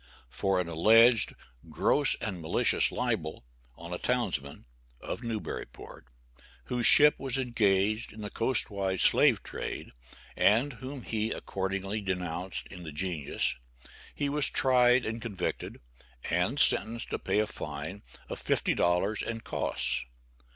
For 0.31 0.59
an 0.59 0.67
alleged 0.67 1.35
"gross 1.69 2.15
and 2.15 2.41
malicious 2.41 2.91
libel" 2.91 3.45
on 3.75 3.93
a 3.93 3.99
townsman 3.99 4.65
(of 4.99 5.21
Newburyport) 5.21 6.07
whose 6.63 6.87
ship 6.87 7.19
was 7.19 7.37
engaged 7.37 8.11
in 8.11 8.21
the 8.21 8.31
coastwise 8.31 9.03
slave 9.03 9.43
trade, 9.43 9.91
and 10.35 10.73
whom 10.73 11.03
he 11.03 11.29
accordingly 11.29 12.01
denounced 12.01 12.65
in 12.71 12.81
the 12.81 12.91
"Genius," 12.91 13.55
he 14.15 14.27
was 14.27 14.49
tried 14.49 15.05
and 15.05 15.21
convicted, 15.21 15.79
and 16.31 16.57
sentenced 16.59 17.11
to 17.11 17.19
pay 17.19 17.37
a 17.37 17.45
fine 17.45 18.01
of 18.27 18.43
$50 18.43 19.21
and 19.27 19.43
costs. 19.43 20.03